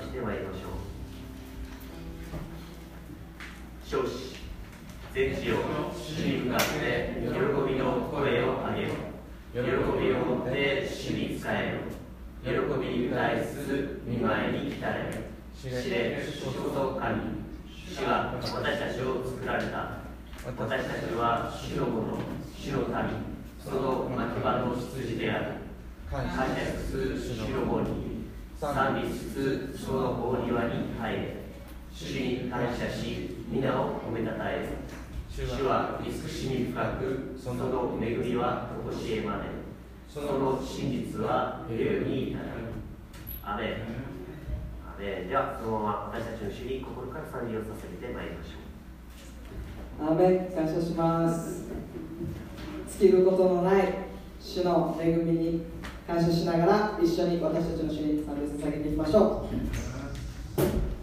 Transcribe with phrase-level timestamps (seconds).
[0.00, 0.94] してまいりましょう。
[3.84, 4.34] 少子
[5.12, 5.56] 全地を
[5.94, 8.90] 主に向かって喜びの声を上げよ
[9.52, 9.60] 喜
[10.00, 11.78] びを持って主に仕え
[12.44, 17.44] よ喜びに対する見舞いに来たれ知れ主こそ神。
[17.88, 20.02] 主は私たちを作られた。
[20.44, 22.18] 私たちは主のもの。
[22.58, 22.88] 主の民。
[23.64, 25.44] その牧場の羊である。
[26.10, 26.44] 感謝
[26.90, 27.93] する主の子に。
[28.72, 31.36] 賛美しつつその大庭に入れ
[31.92, 34.68] 主に感謝し皆を褒めたたえ
[35.28, 39.64] 主は慈しみ深くその恵みは教えまで。
[40.14, 42.44] その真実は永遠に至る
[43.42, 43.68] アメン。
[44.86, 45.28] アメン。
[45.28, 50.12] ではそのまま私たちの主に心から賛美をさせてまいりましょう。
[50.12, 51.64] アメン感謝します。
[52.96, 53.92] 尽きることのない
[54.40, 55.62] 主の恵みに
[56.06, 59.48] 感謝しながら一緒に私たちの主に賛美捧げていきましょ
[60.60, 60.93] う。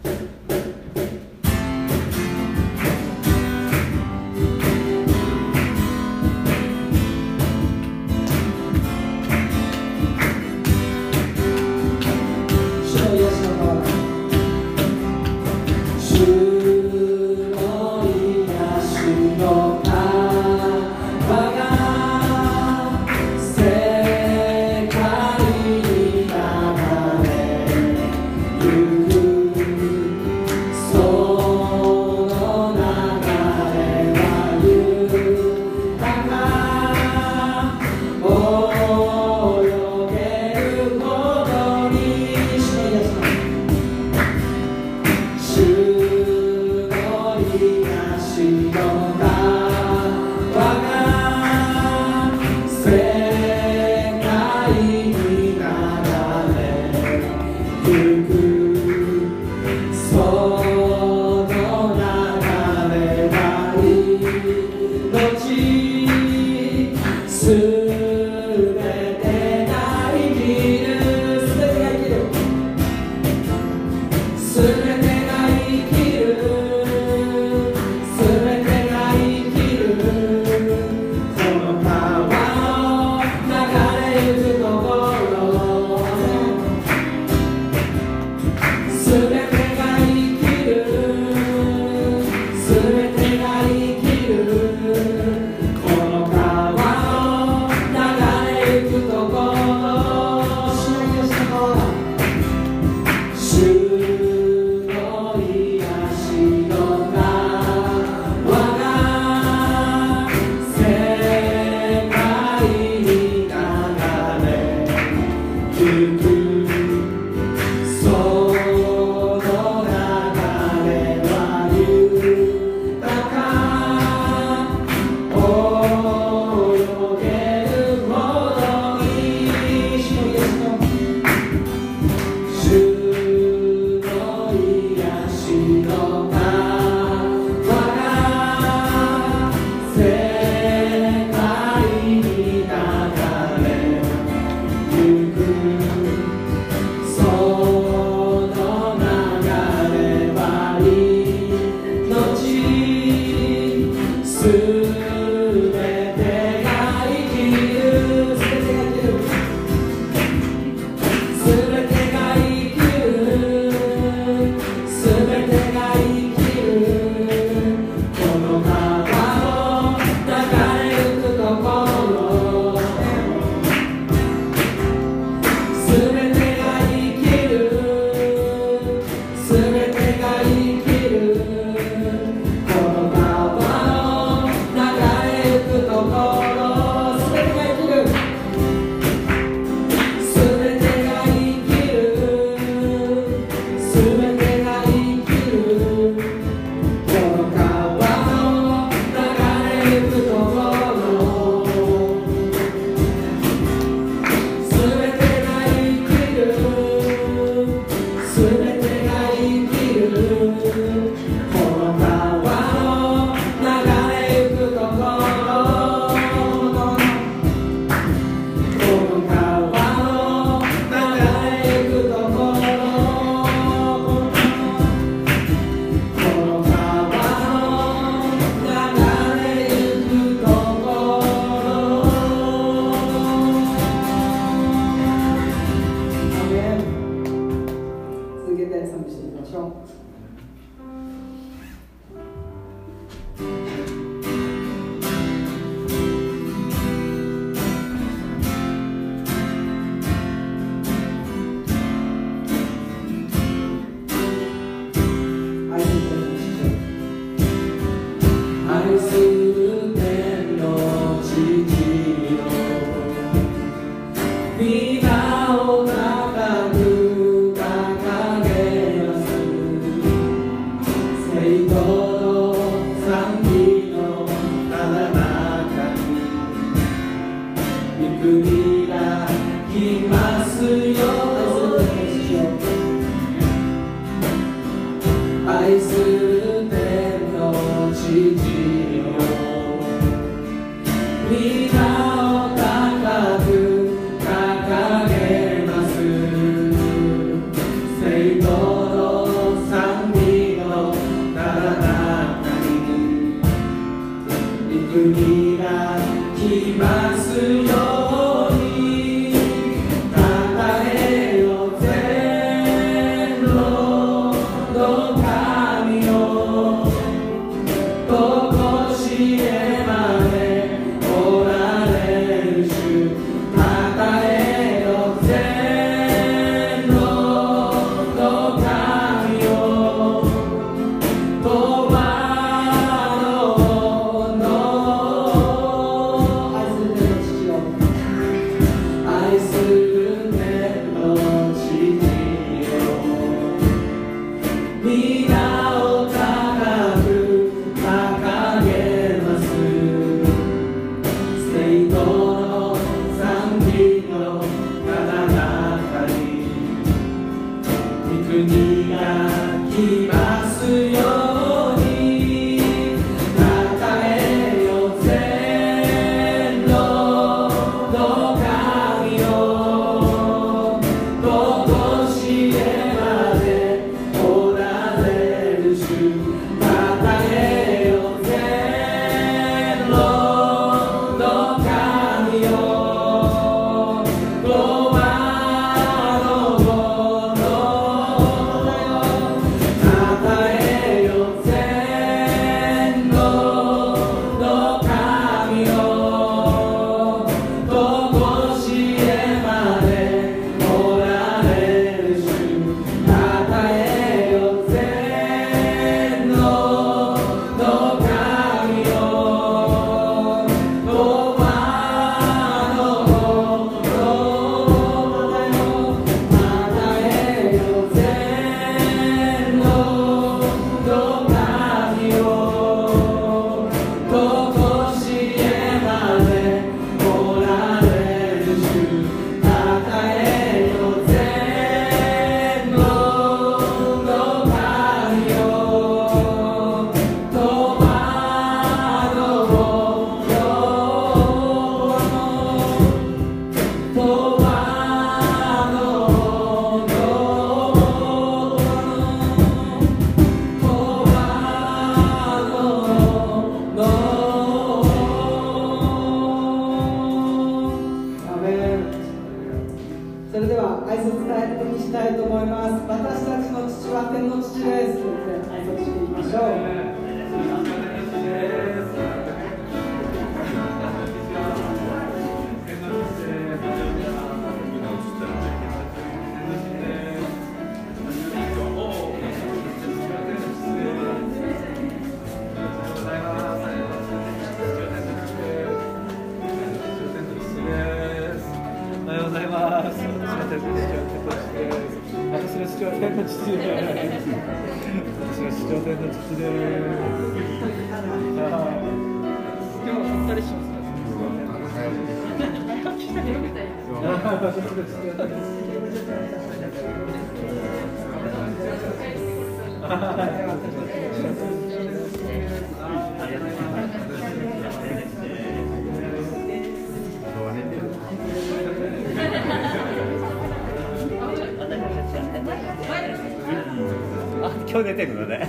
[524.72, 525.46] 今日出てるのね、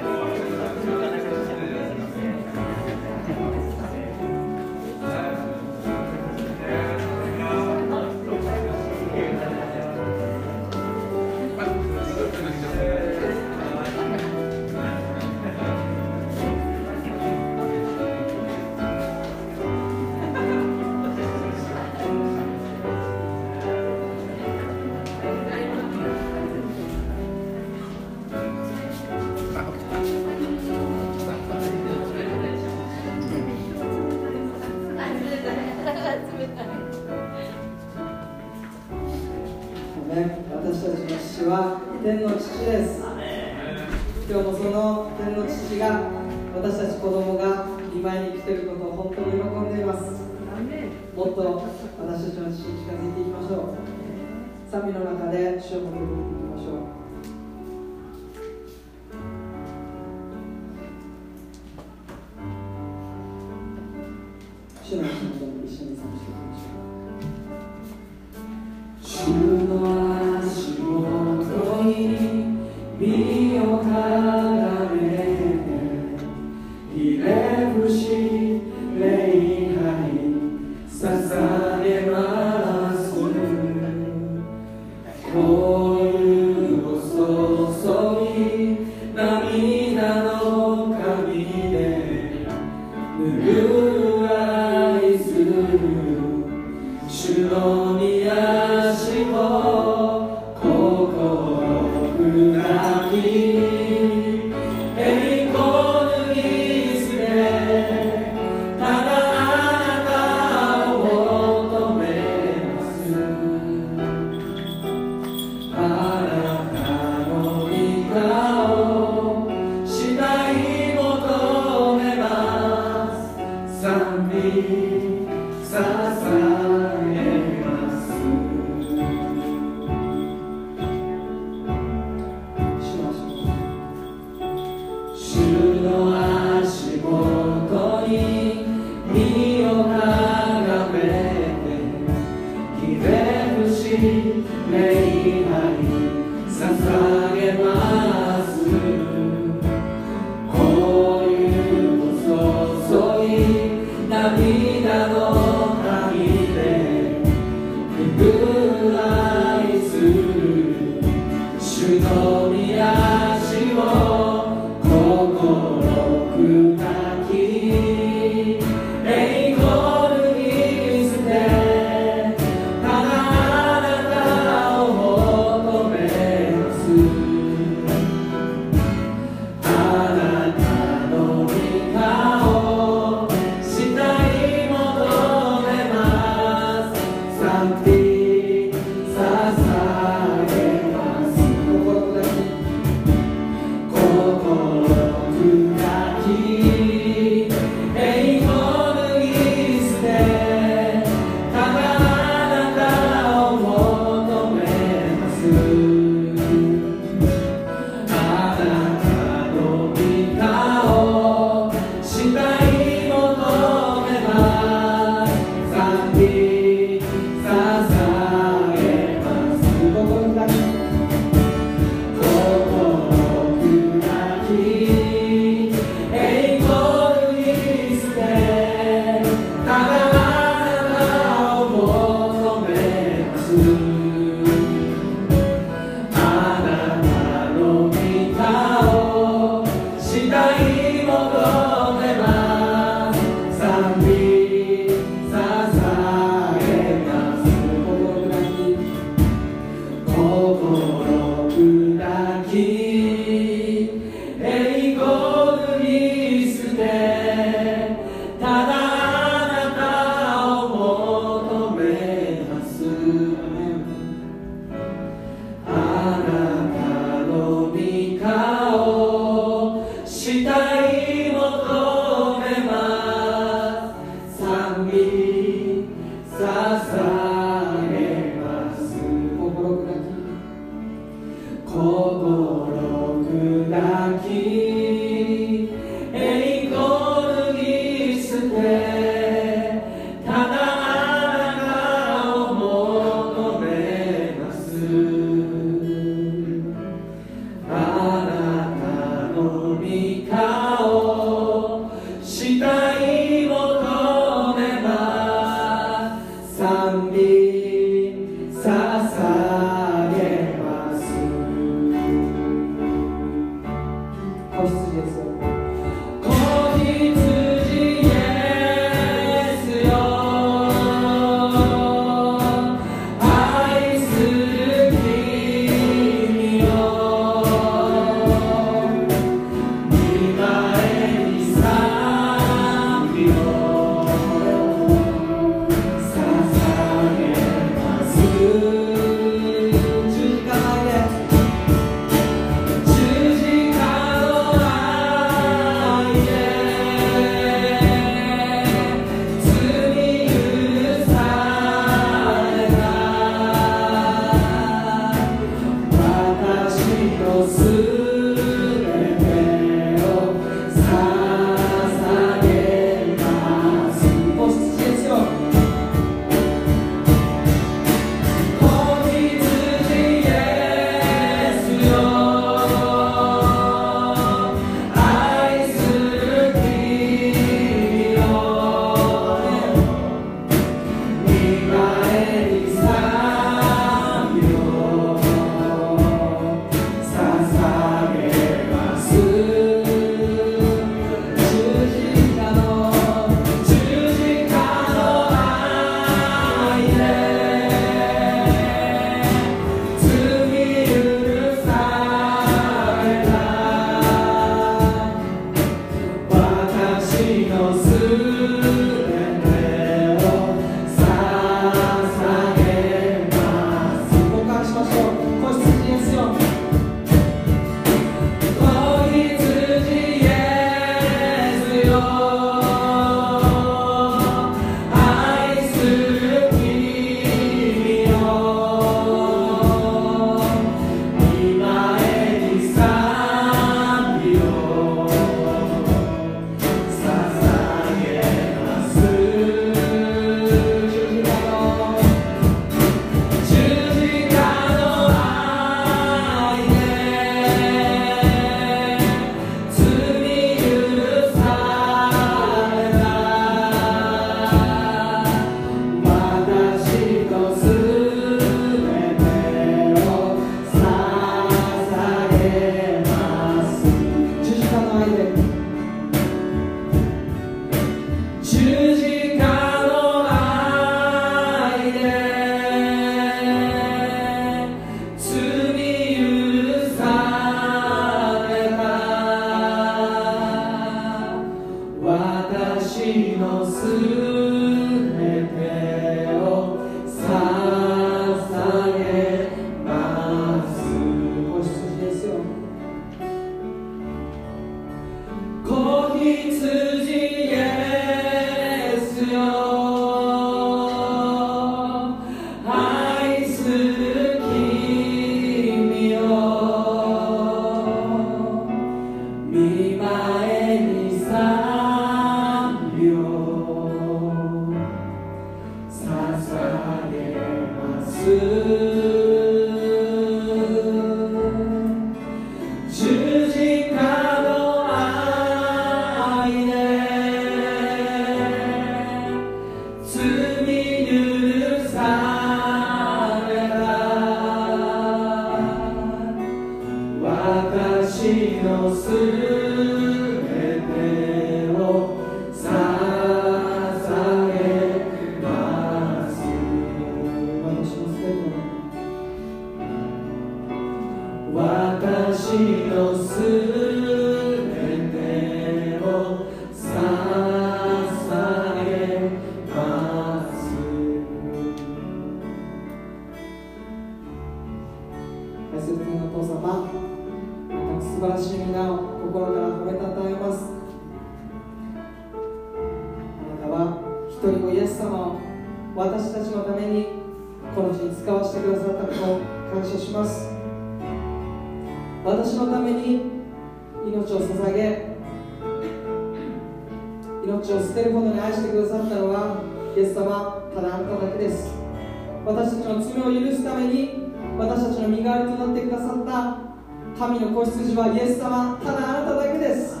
[598.24, 600.00] イエス様ただあなただけです。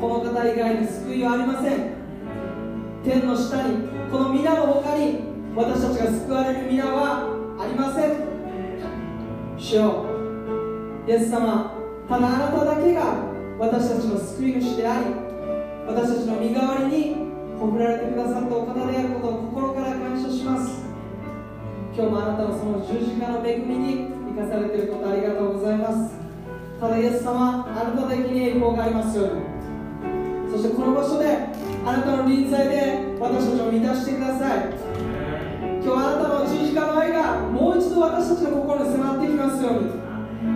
[0.00, 1.78] この方以外に救いはありません。
[3.02, 5.18] 天の下にこの皆の他に
[5.56, 7.26] 私たちが救われる皆は
[7.58, 8.12] ありません。
[9.58, 10.06] 主よ
[11.08, 11.74] イエス様
[12.08, 13.02] ただあなただけが
[13.58, 15.06] 私たちの救い主であり
[15.88, 17.16] 私たちの身代わりに
[17.58, 20.84] 告られてくださったお方であることを心から感謝します。
[21.96, 26.23] 今日もあなたのその十字架の恵みに生かされていることありがとうございます。
[26.84, 29.40] ただイエス様あなただけに栄光がありますように。
[30.52, 31.48] そしてこの場所で
[31.86, 34.68] あなたの臨在で私たちを満たしてください。
[35.82, 40.04] 今日あなたの十字架の愛がもう一度私たちの心に迫ってきますように。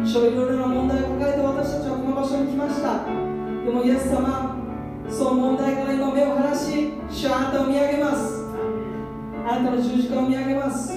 [0.04, 3.04] 主いろいろな問題を抱えて私たちはこの場所に来ました。
[3.64, 4.54] でもイエス様
[5.08, 8.44] その問題から今目を離し主はあなたを見上げます。
[9.48, 10.92] あなたの十字架を見上げます。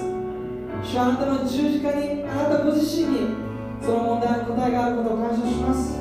[0.84, 3.51] 主はあなたの十字架にあなたご自身に
[3.82, 5.98] その問題の答えがあることを感謝します。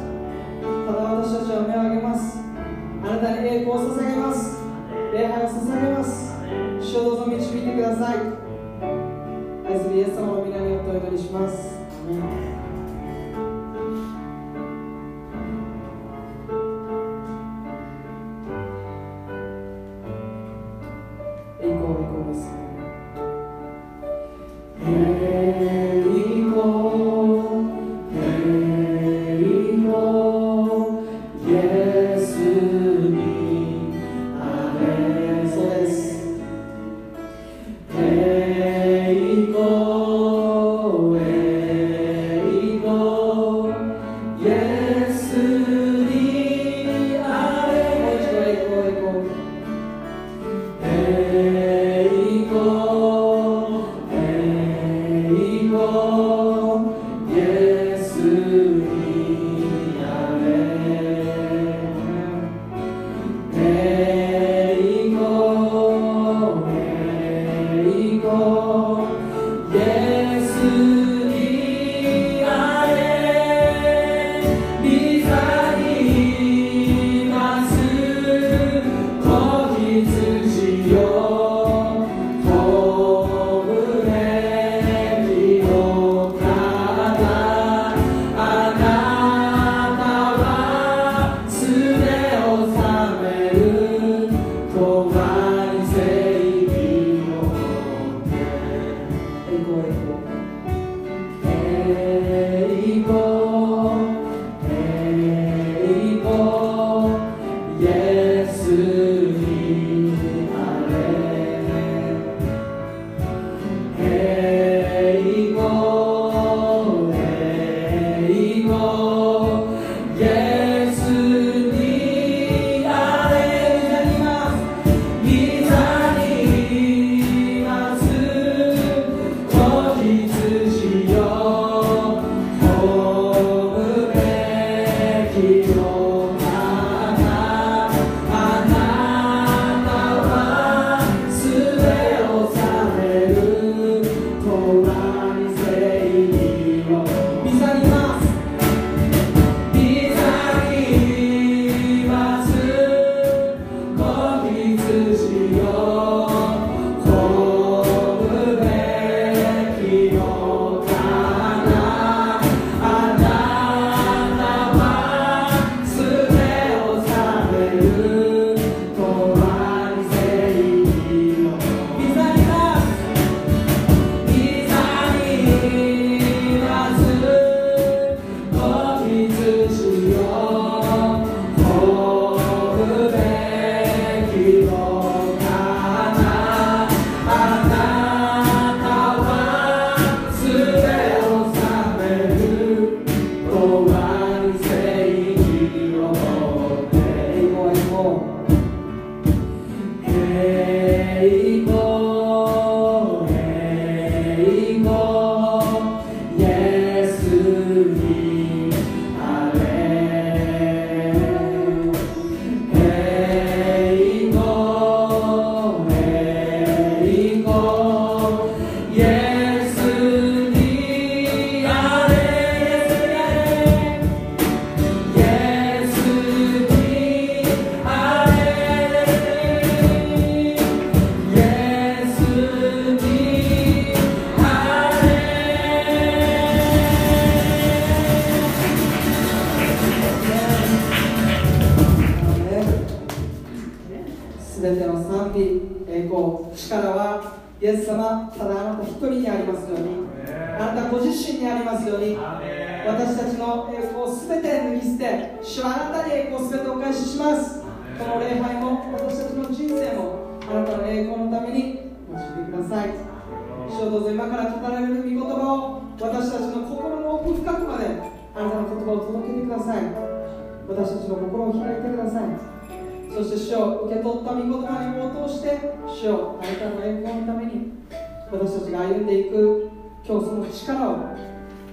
[0.61, 2.39] ただ私たちは目を上げます。
[3.03, 4.61] あなたに栄光を捧げます。
[5.11, 6.35] 礼拝を捧げます。
[6.79, 8.17] 主をどうぞ導いてください。
[9.65, 12.60] 愛するイエス様の皆によってお祈りします。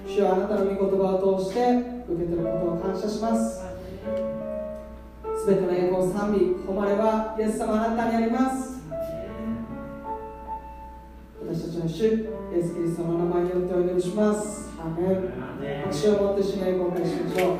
[0.07, 1.59] 主はあなたの御言葉を通して
[2.07, 3.61] 受け取ることを感謝します。
[5.37, 8.79] すべての栄光賛美誉れはイエス様あなたにあります。
[11.41, 14.69] 私たちの主イエス・キリストの名前によってお祈りします。
[14.79, 15.89] アメン。
[15.89, 17.57] 足を持って主に栄光を返しましょう。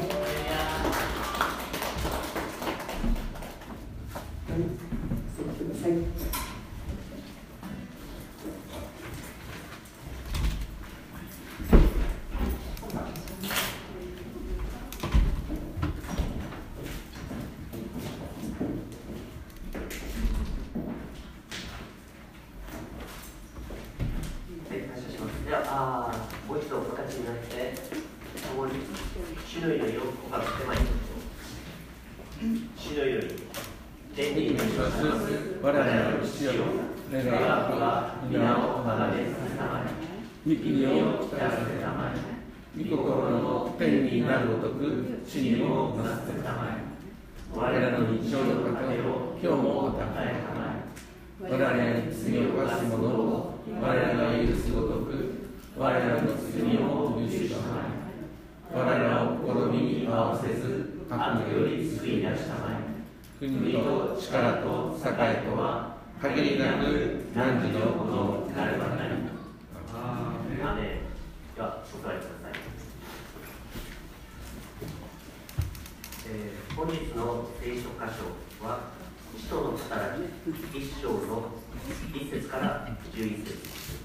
[58.72, 62.80] 我らを試みに合わせず過去より救い出したま
[63.42, 63.48] え。
[63.48, 65.06] 国と力と栄
[65.46, 69.10] とは限りなく何時のことなればなり。
[71.60, 72.54] ではお座りください、
[76.30, 77.84] えー、本日の聖書箇
[78.16, 78.92] 所は
[79.38, 81.52] 使徒の働き一章の
[82.14, 83.99] 一節から十一節。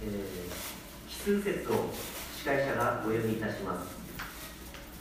[0.00, 1.90] 奇数説を
[2.34, 4.00] 司会者がお読みいたします。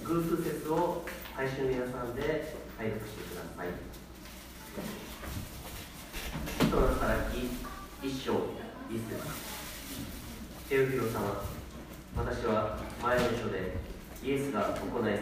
[0.04, 3.68] 偶数説を最初の皆さんで配読してください。
[6.68, 7.50] 人の働き
[8.06, 8.34] 一章
[8.90, 9.16] 一節。
[10.68, 11.44] 手浮広様
[12.18, 13.78] 私は前の書で
[14.22, 15.20] イエスが行い始め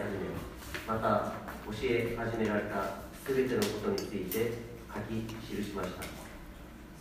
[0.86, 1.32] また
[1.70, 4.52] 教え始められた全てのことについて
[4.92, 6.27] 書き記しました。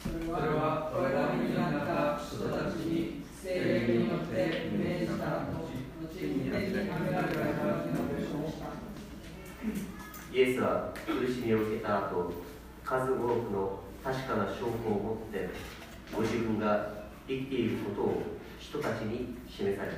[0.01, 7.38] それは我々になった人たちに聖霊によって命じた後に天に挙げられた。
[7.67, 8.65] 働きの上昇した
[10.31, 12.31] イエスは苦しみを受けた後
[12.83, 15.49] 数多くの確かな証拠を持って
[16.13, 16.93] ご自分が
[17.27, 18.21] 生きていることを
[18.60, 19.97] 人たちに示された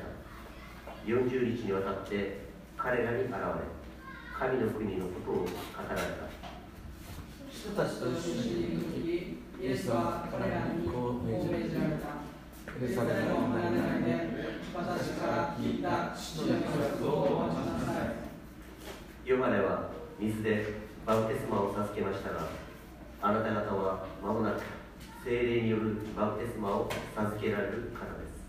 [1.05, 3.38] 40日にわたって彼らに現れ
[4.33, 5.47] 神の国のことを語
[5.88, 6.05] られた
[9.62, 12.24] イエスは彼らにこう命じられた。
[12.80, 14.15] エルサレムの内々で
[14.74, 16.15] 私から聞いた。
[16.15, 18.00] 父の約束をお待ちなさ
[19.26, 19.30] い。
[19.30, 20.74] ヨハネは水で
[21.06, 22.30] バプテスマを授けました。
[22.32, 22.48] が、
[23.22, 23.50] あなた。
[23.69, 24.62] 方は間もなく
[25.26, 28.39] 精霊によるバプテスマを授けられるからです。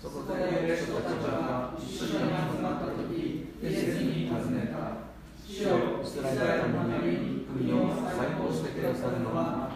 [0.00, 1.10] そこで人た。
[1.10, 2.86] ちは一緒に集まった。
[2.86, 5.12] とき、イエスに尋ねた。
[5.46, 7.04] 主よ、イスラエルのた。
[7.04, 9.69] に国を再興してくださるのは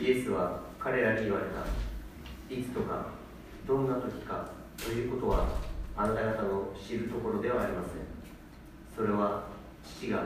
[0.00, 1.64] イエスは彼らに言われた。
[2.54, 3.06] いつとか、
[3.66, 5.48] どんな時かということは、
[5.96, 8.02] あなた方の知るところではありません。
[8.94, 9.48] それは、
[9.82, 10.22] 父が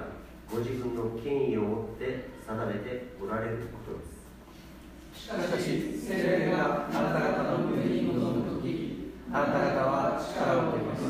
[0.50, 5.24] ご自分の権威を持って定めておられることです。
[5.24, 11.02] しかし、聖霊があなた方の上に臨む時、あなた方は力を得ます。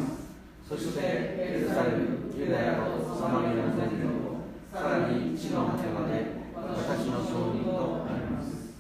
[0.69, 2.83] そして、エルサレム、ユダヤと
[3.19, 4.28] サマリアの全土
[4.73, 8.75] さらに地の果てまで私の証人となります。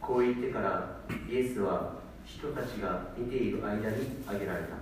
[0.00, 3.80] こう言ってからイエスは人たちが見ている間に
[4.24, 4.76] 挙げられた。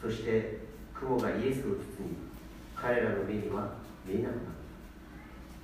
[0.00, 0.60] そして
[0.94, 2.16] 雲がイエスを包み
[2.76, 3.74] 彼らの目には
[4.06, 4.38] 見えなかっ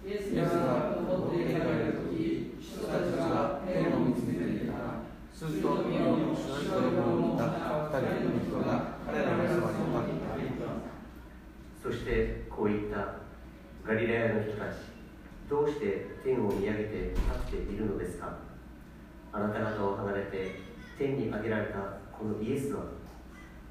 [0.03, 0.09] た。
[0.09, 4.73] イエスが登っていかれる時人たちが天を見つめていた。
[4.73, 9.71] らすると見よ白い衣を着た二人の人が彼らのそば
[10.03, 10.83] に立った。
[11.83, 13.22] そしてこう言った
[13.87, 14.77] ガリラヤの人たち
[15.51, 18.39] どうして天を見上げて立っているのですか？
[19.33, 20.61] あなた方を離れて
[20.99, 21.79] 天に上げられた
[22.13, 22.85] このイエスは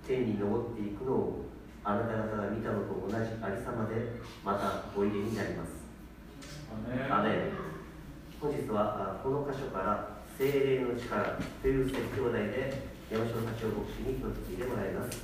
[0.05, 1.45] 天に昇っていくのを
[1.83, 5.71] あなた方が見たのと同じありさまでまたおいでになります。
[7.09, 7.35] アメン。
[8.41, 12.73] 本日はあこの箇所から精霊の力という説教題で
[13.11, 15.21] 山城幸男牧師に一つ聞いてもらいます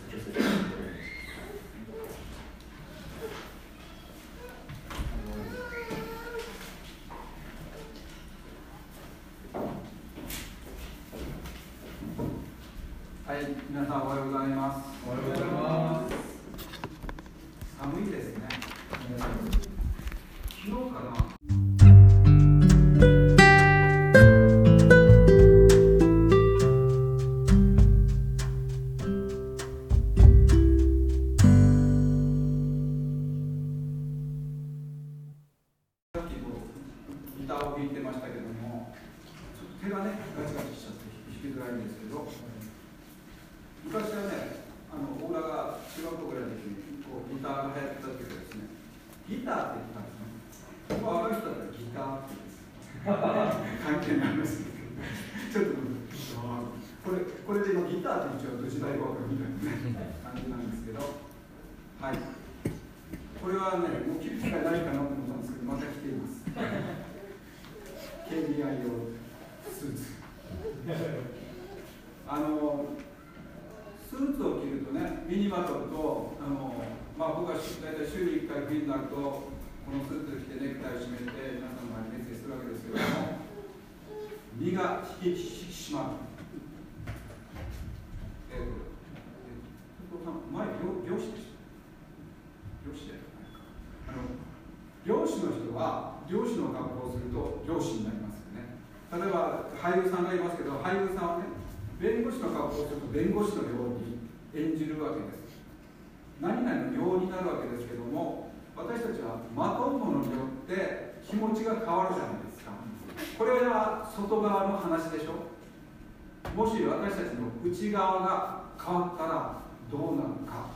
[116.68, 119.56] もし私たちの内側が変わったら
[119.90, 120.68] どうなるか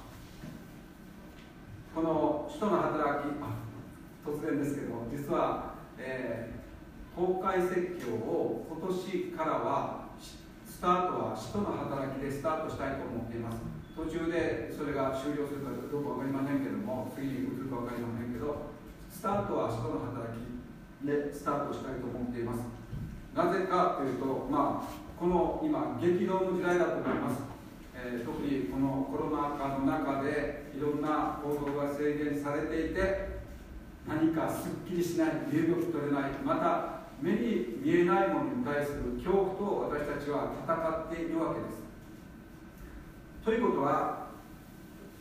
[1.94, 3.36] この使徒の働き、
[4.24, 6.62] 突然ですけど、実は、えー
[7.12, 10.08] 公開説教を今年からは、
[10.66, 13.60] スタートは使徒の働きでスタートしたいと思っています。
[13.94, 18.72] 途中でそれが終了するかどうか分かりませんけども、次に移るか分かりませんけど、
[19.12, 20.40] スタートは使徒の働き
[21.04, 22.64] でスタートしたいと思っています。
[23.36, 27.44] なぜかというと、まあ、この今、激動の時代だと思います。
[27.94, 33.38] えー特にこのコロナ禍の中でいろんな行動が制限されていて
[34.10, 41.86] 何かすっきりしない身動き取れないまた目に見えないものに対する恐怖と私たちは戦っているわけです。
[43.46, 44.30] ということは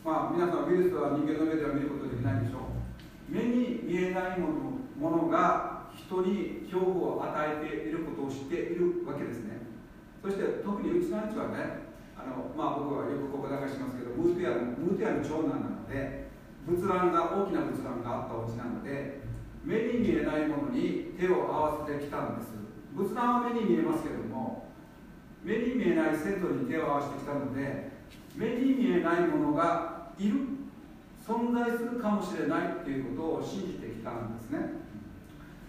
[0.03, 3.31] まあ皆さんウイルスは人間の目では見ることできないでしょう。
[3.31, 4.47] 目に見えないも
[4.97, 9.60] のものが人に恐怖を与えていることを知っているわけですね。
[10.21, 11.91] そして特にうちの兄はね
[12.21, 16.29] あのまあ、僕はよくここ流しますけどムーティアのムーティアの長男なので
[16.69, 19.21] 仏壇が大きな仏壇があったお家なので
[19.65, 22.53] 目に見えないものに手を合わせてきたんです。
[22.93, 24.69] 仏壇は目に見えますけども
[25.43, 27.89] 目に見えない先祖に手を合わせてきたので
[28.35, 30.35] 目に見えないものがいる
[31.25, 34.59] 存在するかもしれないっていうことを信じてきたんですね。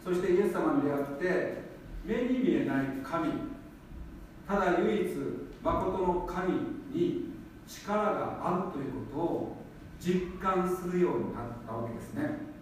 [0.04, 1.62] そしてイエス様に出会って
[2.04, 3.51] 目に見えない神
[4.52, 5.08] ただ唯一
[5.64, 6.52] 誠の神
[6.92, 7.32] に
[7.66, 9.56] 力があるということを
[9.98, 12.52] 実感するようになったわけですね。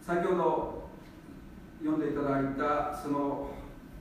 [0.00, 0.88] 先ほど
[1.84, 3.50] 読んでいただいたその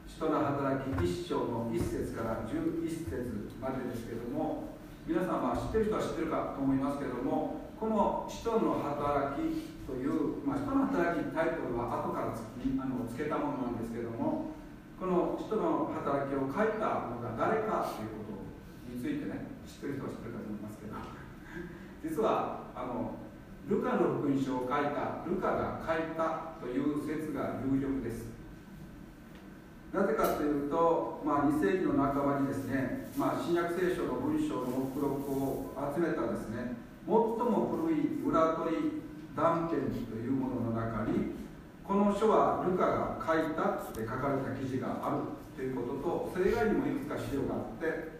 [0.08, 12.48] 人の働き一章の一節から十一節までですけれども皆さんは知ってる人は知ってるかと思いますけれどもこの使徒の働きという、まあ、使徒の働きタイトルは後からつ
[12.80, 14.57] あのつけたものなんですけども
[15.00, 20.98] この人の働きを書いたのが誰かということについてね知ってる人は知ってるかと思いますけど
[22.02, 23.14] 実はあの
[23.70, 28.38] ルカの福音書を書いたルカが書いたという説が有力です。
[29.94, 36.76] なぜかというと、まあ、2世紀の半ばにですね、まあ、新約聖書の文章の目録を集めたですね
[37.08, 39.02] 最も古い裏取り
[39.34, 39.78] 断片
[40.12, 41.47] というものの中に
[41.88, 48.20] この書はルカが書いたって書かれた記事があるということとそれ以外にもいくつか資料があって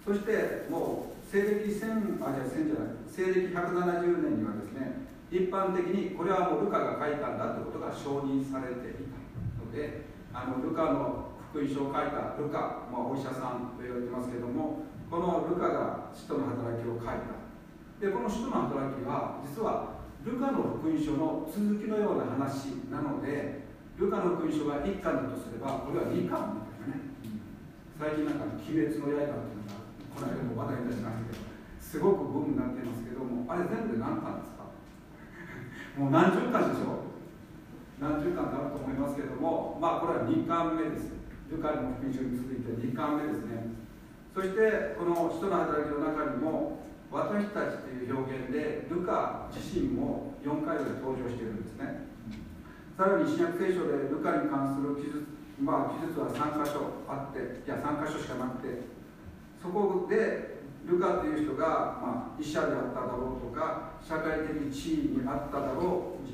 [0.00, 9.20] そしてもう西暦1000あじゃあ1000じゃない西暦170年にはですね一般的にこれはもうルカが書いたんだということが承認されていた
[9.60, 17.44] のであのルカの福音書を書いたルカ、まあ、お医者さんと言われてますけどもこのルカが使徒の働きを書いた。
[18.00, 19.95] でこの使徒の働きは実は
[20.26, 23.62] ルカの福音書の続きのような話なので
[23.96, 27.14] ルカの福音書が1巻だとすればこれは2巻みたいなね。
[27.98, 31.38] 最近なんか「鬼滅の刃」っていうのがこの間も話題になりましたけど
[31.80, 34.66] すごくブームになってますけどもあれ全部で何巻ですか？
[35.96, 37.06] もう何十巻でしょ？
[38.02, 41.14] 何十巻かあると思いますけどもまあこれは2巻目です。
[41.48, 43.70] ルカの福音書に続いて2巻目ですね。
[44.34, 52.06] そしてこの人の働きの中にも私たちという表現でルカ自身も4回ぐらい登場しているんですね。
[52.96, 55.26] さらに新約聖書でルカに関する記述
[55.60, 58.88] まあ記述は3箇所あっていや3箇所しかなくて
[59.62, 66.26] そこでルカという人が、まあ、医者であっただろうとか社会的地位にあっただろう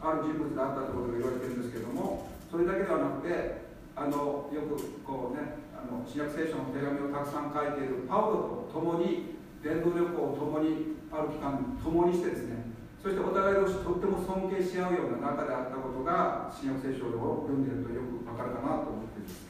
[0.00, 3.64] ある人物であったということが言われてるんですけどもそれだけではなくて
[3.96, 9.33] あのよくこうねあの新約聖書の手紙をたくさん書いているパウロと共に
[9.64, 12.68] 伝道旅行を共にある期間共にしてですね
[13.00, 19.44] そしてお互い同士とっても尊敬し合うような中であったことが新約聖書を読んでいるとよくわかるかなと思っています。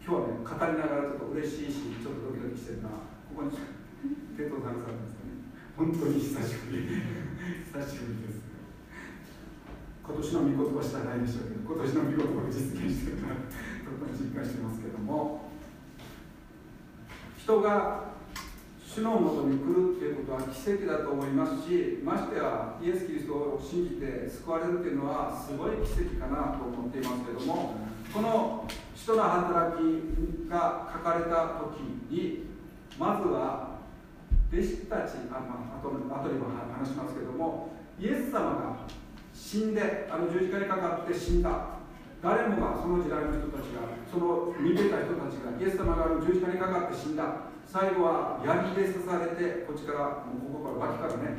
[0.00, 2.88] 今日はね語りながらちょっと嬉しいしちょっとドキドキしてるな。
[3.28, 3.52] ここに
[4.36, 5.36] 手とさんさんですかね。
[5.76, 7.04] 本当に久しぶり。
[7.68, 8.40] 久しぶりです。
[10.00, 13.36] 今年の御言葉しかないでしょうけど今年の御言葉が実現してるな
[13.84, 15.52] とても実感してますけども。
[17.36, 18.09] 人が
[18.92, 27.78] 主のもとに来るということは奇跡だと思いますしましてやイエス・キリストを信じて救われるというのはすごい奇跡かなと思っていますけども
[28.12, 32.50] この人の働きが書かれた時に
[32.98, 33.78] まずは
[34.50, 38.74] 弟子たちあ、まあ後後にも話しますけどもイエス様が
[39.32, 41.78] 死んであの十字架にかかって死んだ。
[42.20, 43.80] 誰もがその時代の人たちが
[44.10, 47.49] その見てた人たちがイエス様が十字架にかかって死んだ。
[47.72, 51.38] 最後は槍で刺されてこっちからここから脇からね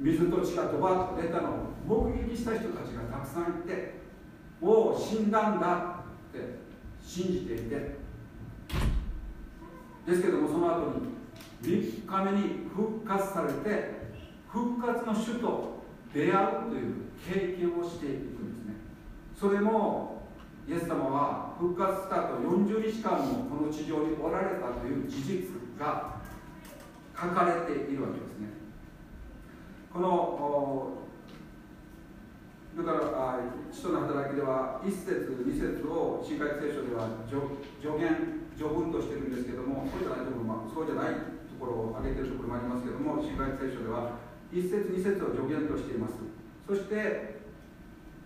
[0.00, 3.94] 水と血がドバッと出たのを目撃した人たちがたくさんいて
[4.60, 6.58] もう死んだんだって
[7.00, 8.06] 信じていて。
[10.06, 14.06] ですけどもその後に3日目に復活されて
[14.48, 15.82] 復活の主と
[16.14, 16.94] 出会うという
[17.28, 18.74] 経験をしていくんですね。
[19.38, 20.15] それも
[20.68, 26.16] イエス様は復活した後40日間もこの地上におられたという事実が
[27.14, 28.50] 書かれているわけですね。
[29.92, 31.06] この
[32.76, 33.40] だから
[33.72, 37.40] 使徒の働きでは1節2節を新海聖書では助
[37.96, 44.18] 言序文としてるんですけどもそうじゃないところもそうじゃないところを挙げてるところもありますけども新海聖書では
[44.52, 46.20] 1節2節を助言としています。
[46.68, 47.40] そして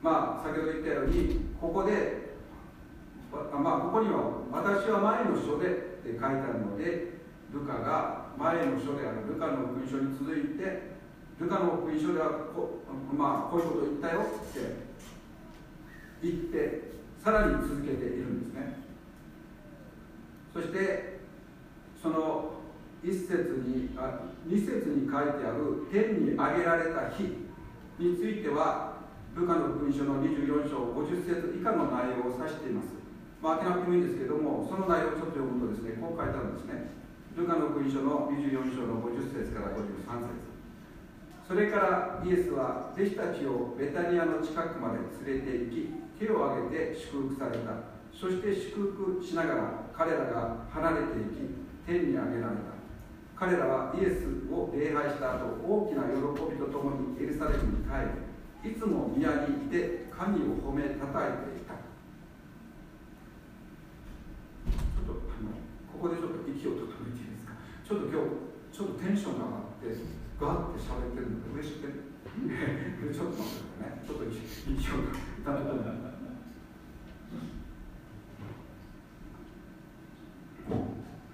[0.03, 2.30] まあ先ほど言ったようにここで
[3.33, 5.70] まあここには「私は前の書で」
[6.03, 7.20] って書いてあるので
[7.53, 10.91] ルカが前の書であるルカの福音書に続いて
[11.39, 12.83] ルカの福音書ではこ,、
[13.16, 14.91] まあ、こういうことを言ったよって
[16.22, 16.91] 言って
[17.22, 18.81] さらに続けているんですね。
[20.53, 21.20] そして
[22.03, 22.53] その
[23.03, 27.22] 一節にあ2節に書いてある天に上げられた日
[27.99, 28.97] については
[29.35, 32.99] ルカの福音書の24章50節以下の内容を指しています。
[33.43, 36.93] まあ、開けなくてもいいんですけども、その内容をちょっと読むとですね、こう書いてあるんですね。
[37.36, 40.51] ルカの福音書の24章の50節から53節
[41.51, 45.88] それからイエスは弟子たちをベタニアの近くまで連れて行き、
[46.20, 47.91] 手を挙げて祝福された。
[48.14, 51.51] そして祝福しながら彼らが離れていき、
[51.86, 52.78] 天に上げられた。
[53.34, 56.20] 彼らはイエスを礼拝した後、大きな喜
[56.53, 58.07] びとともにエルサレムに帰
[58.62, 61.72] り、いつも宮にいて神を褒めたたえていた。
[64.62, 65.51] ちょっとあの
[66.01, 67.53] ここでちょっと息を整えていいですか？
[67.84, 70.01] ちょっと今日ちょっとテンションが上がって
[70.40, 71.92] ガーって喋ってるので嬉しくて
[73.12, 74.01] ちょっと待ってね。
[74.01, 75.05] ちょっと息を
[75.44, 75.76] ためた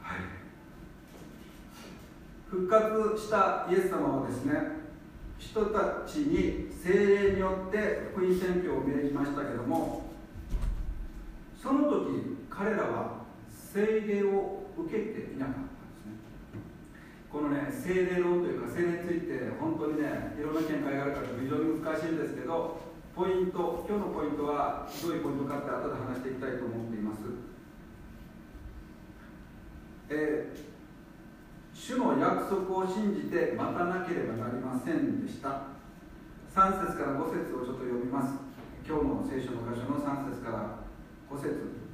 [0.02, 0.26] はい。
[2.50, 4.52] 復活したイエス様はですね
[5.38, 10.10] 人たちに精霊によって福音宣教を命じましたけども
[11.62, 13.25] その時彼らは
[13.76, 16.16] 聖霊を受けていなかったんですね。
[17.28, 22.80] このね聖霊論というか聖霊について本当にねいろんな見解があるから非常に難しいんですけど
[23.12, 27.20] ポイント今日のポイントはどういうポイントかって後で話していきたいと思っています。
[30.08, 30.76] えー
[31.76, 35.76] 主の約束を信じて待たなければなりませんでした。
[36.48, 38.32] 3節から5節をちょっと読みます。
[38.88, 40.80] 今日の聖書の箇所の3節から
[41.30, 41.85] 5節。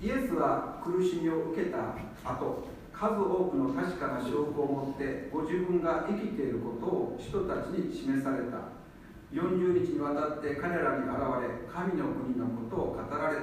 [0.00, 8.78] イエスは苦しみを受けた後数多くの確かな証拠を持ってご自分が生きていることを人たちに示された。
[9.30, 13.36] 40日にわたって彼らに現れ神の国のことを語られ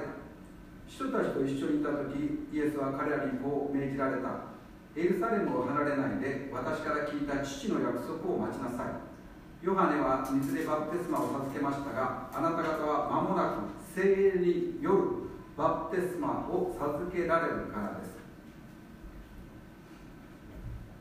[0.88, 4.56] 人たちと一緒にいた時イエスは彼らにこう命じられた。
[4.96, 9.16] エルサレムを離れないで私から聞いた父の約束を待ちなさい。
[9.62, 14.25] ヨハネは水でバプテスマを授けましたがあなた方は間もなく聖霊による
[15.56, 18.16] バプテスマを授けられるからです。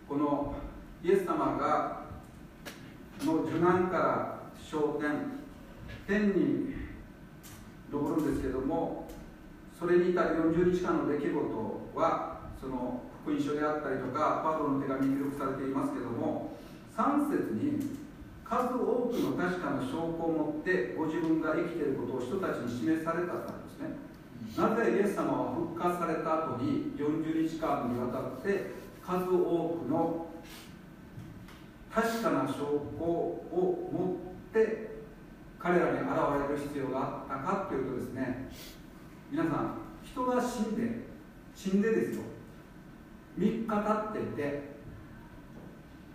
[0.08, 0.56] この
[1.04, 2.06] イエス様が
[3.24, 5.36] の受難から昇天
[6.08, 6.76] 天に
[7.92, 9.08] 登るんですけども
[9.78, 16.58] それに至る40日間の出来事はその福音書であったりとかパウロの手紙に記録されていますけども
[16.96, 17.98] 3節に
[18.44, 23.65] 数多くの確かな証拠を持ってご自分が生きていることを人たちに示されたからですね
[24.58, 28.72] なぜイエス様は復活された後に40日間にわたって
[29.06, 30.28] 数多くの
[31.94, 32.58] 確かな証
[32.98, 34.18] 拠を持
[34.50, 34.96] って
[35.58, 36.08] 彼らに現
[36.50, 38.50] れる必要があったかというとですね。
[39.32, 41.08] 皆さん人が死んで
[41.56, 42.24] 死んでですよ。
[43.40, 44.76] 3日経っていて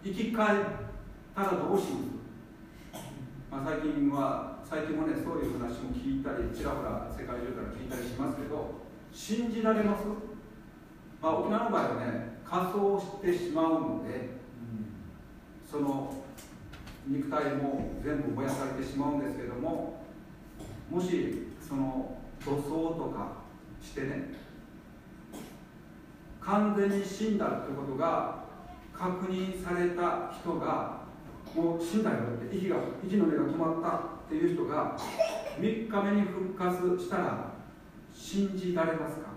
[0.04, 0.64] 生き返っ
[1.34, 1.86] たらどうし
[2.92, 3.02] ます？
[3.50, 8.74] まあ、最近は最近もねそういう話も聞いたりちらほら世界中から聞いたりしますけど
[9.12, 10.04] 信じられます、
[11.20, 14.30] まあ、沖縄の場合はね仮装してしまうので、
[15.70, 16.14] その
[17.06, 20.04] 肉体も全部燃やされてしまうんですけども
[20.88, 23.32] もしその土葬とか
[23.82, 24.34] してね
[26.40, 28.44] 完全に死んだということが
[28.92, 30.99] 確認された人が
[31.54, 34.96] もう死んだよって息が息の根が止まったっていう人が
[35.58, 37.52] 3日目に復活したら
[38.14, 39.30] 信じられますか？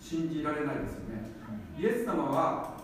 [0.00, 1.32] 信じられないですよね。
[1.78, 2.76] イエス様は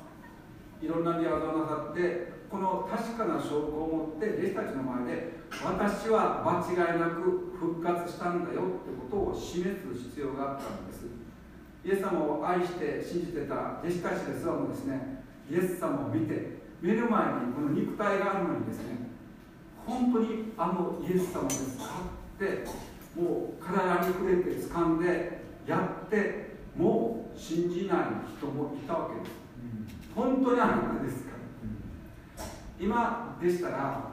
[0.83, 5.33] いろんな宮沢をなさってこの確かな証拠を持って弟子たちの前で
[5.65, 11.07] 私は間違いなく復活したんだよってことを示す必要があったんです。
[11.85, 19.09] イエス様を愛して信じてた弟子たちですらもですねイエス様を見て目の前にこの肉体があるのにですね
[19.87, 21.79] 本当にあのイエス様です。
[21.79, 21.85] か
[22.37, 22.65] って
[23.19, 27.99] もう体に触れて掴んでやってもう信じない
[28.37, 29.31] 人もいたわけです、
[30.15, 31.31] 本当にあなたですか、
[32.79, 34.11] 今でしたら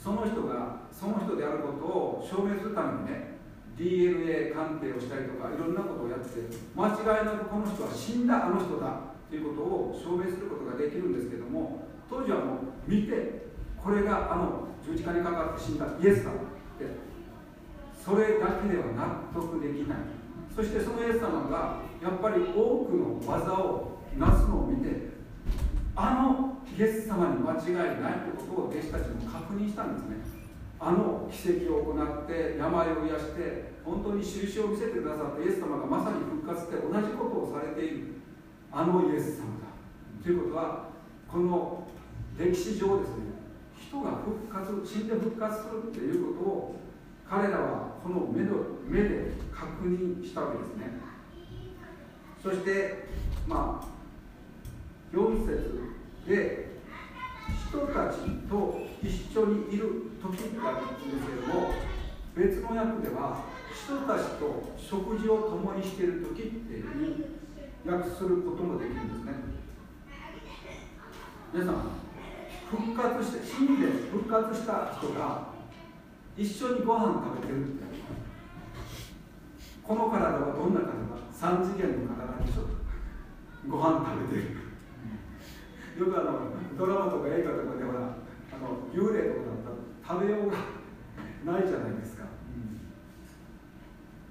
[0.00, 3.38] その人がその人であることを証明するためにね
[3.76, 6.28] DNA 鑑定をしたりとかいろんなことをやって
[6.76, 13.48] 間違いなくこの人は死んだあの人だということを証明することができるんですけども当時はもう見て
[13.82, 16.36] これがあの十字架にかかって死んだイエス様っ
[16.76, 16.84] て
[17.96, 19.98] それだけでは納得できない。
[20.54, 25.16] そしてそのイエス様がやっぱり多くの技をなすのを見て
[25.96, 30.16] あのイエス様に間違いないということを弟子たちも確認したんですね。
[30.78, 38.11] あの奇跡を行って病を癒して本当に印を見せてくださったイエス様がまさに復活して同じことをされている。
[38.74, 39.66] あのイエス様だ
[40.22, 40.88] ということは
[41.28, 41.86] この
[42.38, 43.32] 歴史上ですね
[43.78, 46.76] 人が復活死んで復活するっていうことを
[47.28, 48.56] 彼らはこの目の
[48.88, 50.90] 目で確認したわけですね。
[52.42, 53.08] そして
[53.46, 55.80] まあ4節
[56.26, 56.72] で
[57.68, 58.18] 人たち
[58.48, 61.70] と一緒にいる時ってあるんですけども
[62.34, 67.41] 別の訳では人たちと食事を共にしている時っていう
[67.84, 69.34] 訳することもできるんですね。
[71.52, 71.74] 皆さん
[72.70, 75.52] 復活して死んで復活した人が
[76.36, 77.84] 一緒にご飯食べてるって
[79.82, 82.62] この体はどんな体か3次元の体でしょ
[83.68, 84.56] ご飯食べてる。
[86.00, 86.38] よくあの
[86.78, 92.21] ドラマとか映画とかでほらあの幽霊とかだったら食べようがないじゃないですか。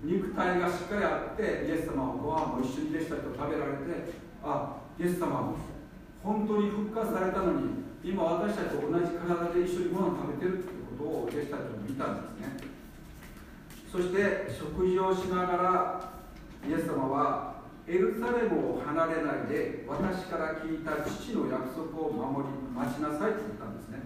[0.04, 5.54] 肉体がしっかりあってイエス様はご飯も一緒に弟子たちと食べられてあイエス様は
[6.24, 12.72] 本当に復活されたのに今私たちと同じ体で一緒にご飯を食べてるってことを弟子たちも見たんですね。
[13.92, 16.12] そして食事をしながら
[16.68, 24.00] イエス様はエルサレムを離れないで私から聞いた父の約束を守り待ちなさいと言ったんですね。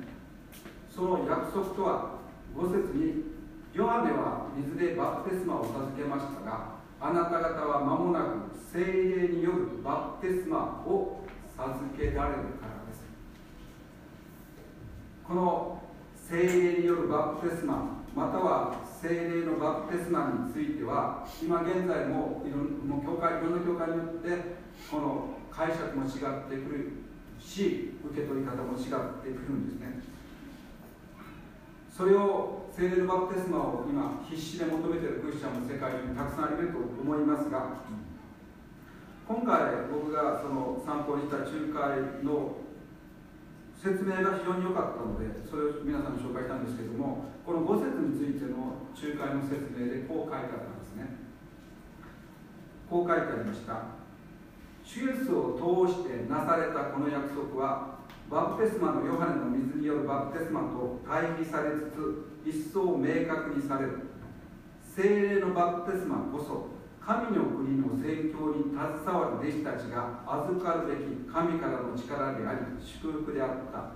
[0.89, 2.19] その約束とは
[2.55, 3.34] 5節に
[3.75, 11.25] ヨハネは水でバプテスマを授けましたがあなた方は間もなく精霊によるバプテスマを
[11.57, 13.03] 授けられるからです。
[15.27, 15.81] この
[16.15, 24.55] 精霊によるバプテスマまたは精霊のバプテスマについては今現在もいろも教会いろんな教会によって
[24.89, 26.91] この解釈も違ってくる
[27.37, 28.87] し受け取り方も違っ
[29.19, 30.14] てくるんですね。
[31.95, 37.87] それを聖霊のバプテスマを今必死で求めているクリスチャンも世界にたくさんあると思いますが
[39.23, 42.59] 今回僕がその参考にした仲介の
[43.79, 51.15] 説明が非常に良かったのでそれを皆さんに紹介したんですけどもこの5節についての仲介の説明でこう書いてあったんですね。
[52.89, 54.03] こう書いてありました。
[54.83, 57.94] 主イエスを通してなされたこの約束は
[58.29, 64.09] バプテスマのヨハネの水によるバプテスマと対比されつつ一層明確にされる。
[64.81, 66.73] 精霊のバプテスマこそ
[67.05, 73.93] 神の国の宣教に携わる弟子たちが預かるべき神からの力であり祝福であった。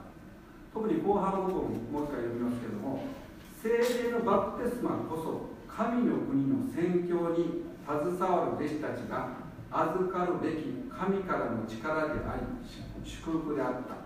[0.71, 3.07] 特に後半の部分もう一回読みますけれども
[3.57, 9.33] 精霊のバプテスマこそ神の国の宣教に携わる弟子たちが
[9.71, 12.45] 預かるべき神からの力であり
[13.03, 13.98] 祝福であった。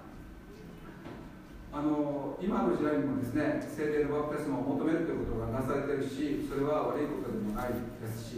[1.73, 7.69] あの今の時代にもですね聖霊のバプテスマを求めるということがなされてるしそれは悪いことでもない
[7.99, 8.37] ですし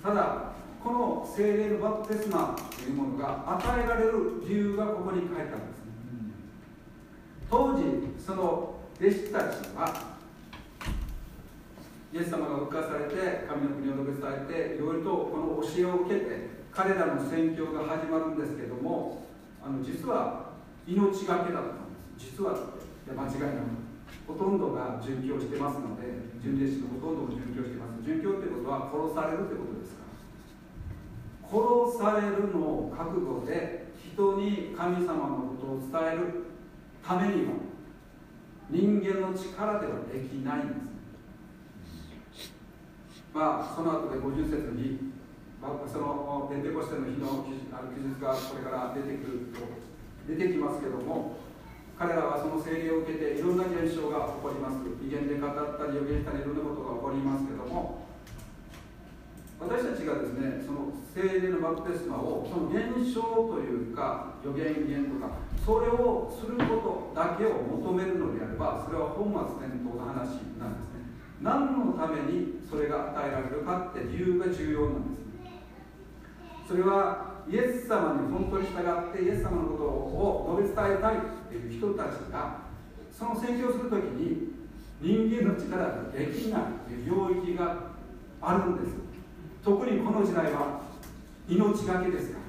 [0.00, 5.90] ただこの聖霊のバプテスマというものが与えられる理由がここに書いてあるんですね。
[7.50, 7.82] 当時
[8.24, 10.16] その弟子たちは
[12.14, 19.26] イエス様が復活されて神の国を述べ伝えていろいろとこの教えを受けて彼らの宣教が始まるんですけども
[19.64, 20.52] あの実は
[20.86, 21.68] 命がけだった。
[21.68, 21.85] んです
[22.18, 22.56] 実はい
[23.08, 23.86] や間違いなく
[24.26, 26.02] ほとんどが殉教してますので
[26.42, 28.02] 純弟子のほとんども殉教してます。
[28.02, 30.02] 殉教ってことは殺されるってことですか？
[31.46, 36.46] ら殺されるのを覚悟で人に神様のことを伝える
[37.06, 37.52] ためには
[38.68, 42.50] 人間の力ではできないんです。
[43.32, 45.12] まあその後で50節に
[45.60, 47.70] そのペンテコステの日の記述
[48.22, 49.60] がこれから出てくると
[50.26, 51.36] 出てきますけども
[51.98, 54.84] 彼らはその聖霊を受けていろんな現象が起こります。
[55.06, 58.04] 威厳で語ったり予言したりいろんなことが起こりますけども
[59.60, 65.30] 私たちがですねその聖霊のバプテスマをその現象というか予言言とか
[65.64, 71.06] それをすることだけを求めるのであればそれは本末転倒な話なんですね。
[71.40, 76.68] 何のためにそれが与えられるかって理由が重要なんです。
[76.68, 81.16] それはイエス様に本当に従ってイエス様のことを述べ伝えたい
[81.56, 82.66] という人たちが
[83.10, 84.52] その宣教するときに
[85.00, 87.96] 人間の力でできないという領域が
[88.40, 88.94] あるんです。
[89.64, 90.80] 特にこの時代は
[91.48, 92.46] 命がけですから。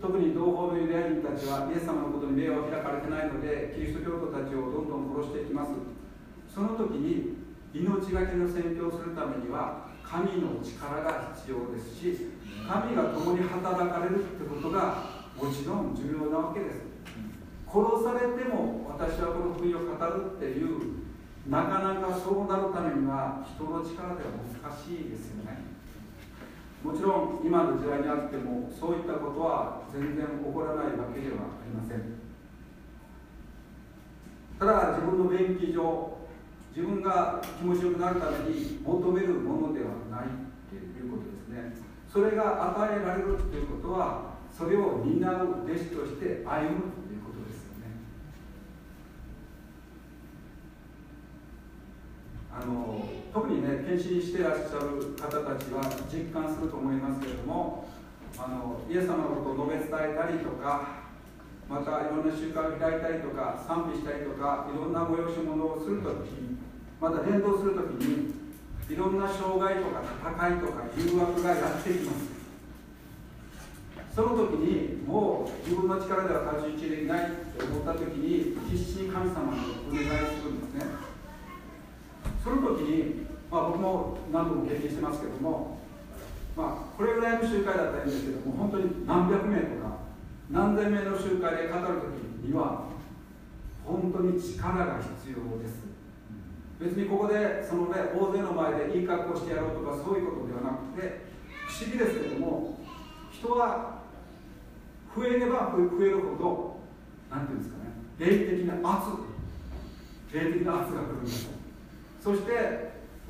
[0.00, 5.72] 特に同胞のユダヤ人たちはイエス様のことに目を開かれてないのでキリスト教徒たちをどんどん殺していきます。
[6.54, 7.34] その時に
[7.74, 12.30] 命がけの宣教をするためには神の力が必要ですし
[12.66, 16.87] 神が共に働かれるってことがもちろん重要なわけです。
[17.68, 21.04] 殺されても私はこの福音を語るっていう
[21.48, 25.68] なかなかそうなるためには人の力では難しいですよね。
[26.82, 32.18] もちろん今の時代にあってもそういったことは全然起こらないわけではありません。
[34.58, 36.18] ただ自分の便宜上
[36.74, 40.28] 自分が気持ちよくなるために求めるものではない
[40.70, 41.74] ということですね。
[42.12, 47.94] それが与えられるということはそれを担う弟子として歩むということですよね
[52.50, 53.04] あの
[53.38, 57.86] 特にね献身してらっしゃる方たちは実感すると思いますけれども
[58.34, 61.06] あのイエス様のことを述べ伝えたりとか
[61.70, 66.34] またいろんな習慣を開いたりとか賛美したりとかいろんな催し物をするとき
[66.98, 68.34] また伝道するときに
[68.90, 72.38] いろんな障害とか戦いとか誘惑がやってきます。
[74.16, 81.08] その時にもう自分の力では太刀打ちできないと思った時に必死に神様にお願いするんですね。
[82.48, 85.78] その時に、まあ、僕も何度も経験してますけども、
[86.56, 89.98] まあ、これぐらいの集会だったらいいんですけども本当に何百名とか
[90.50, 91.86] 何千名の集会で語る
[92.42, 92.88] 時には
[93.84, 95.88] 本当に力が必要です。
[96.80, 101.26] 別にここでそのね大勢の前でいい格好してやろうとかそういうことではなくて
[101.66, 102.78] 不思議ですけども
[103.32, 104.02] 人は
[105.14, 106.76] 増えれば増えるほど
[107.30, 109.10] 何ていうんですかね霊的な圧
[110.32, 111.48] 霊的な圧が来るんです
[112.22, 112.87] そして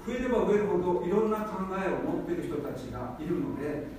[0.09, 3.93] 増えれば増えるほどいろんな考えを持ってる人たちがいるので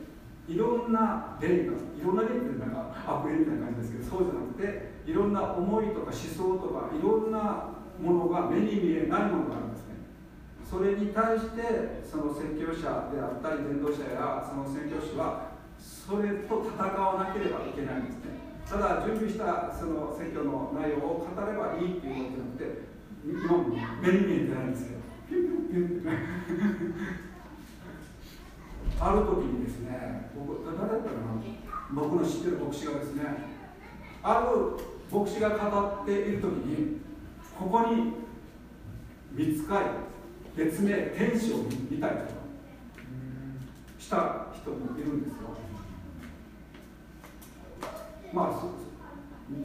[0.49, 10.01] いろんな霊がいろんな霊ってなんか悪霊みたいな感じですけどそうじゃなくていろんな思いとか思想とかいろんなものが目に見えないものがあるんですね。
[10.65, 18.41] それに対してその宣教者であったり伝道者やその宣教師はそれと戦わなければいけないんですね。
[18.65, 22.89] ただ準備したその選挙の内容を語ればいいっていうことじゃなくて
[23.25, 23.69] 今も
[24.01, 24.98] 目に見えてないんですけど。
[29.01, 31.19] ある時にですね僕誰だったかな
[31.93, 33.23] 僕の知ってる牧師がですね
[34.21, 34.73] ある
[35.11, 36.97] 牧師が語っている時に
[37.57, 38.13] ここに
[39.31, 39.79] 見つか
[40.57, 41.57] り別名天使を
[41.89, 42.29] 見たりとか
[43.97, 45.49] した人もいるんですよ。
[48.33, 48.51] まあ